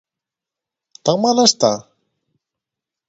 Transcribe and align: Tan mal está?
Tan 1.03 1.17
mal 1.23 1.37
está? 1.47 1.73